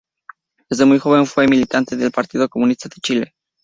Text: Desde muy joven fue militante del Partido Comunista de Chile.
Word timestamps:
Desde 0.67 0.85
muy 0.85 0.97
joven 0.97 1.27
fue 1.27 1.47
militante 1.47 1.95
del 1.95 2.09
Partido 2.09 2.49
Comunista 2.49 2.89
de 2.89 2.99
Chile. 3.01 3.35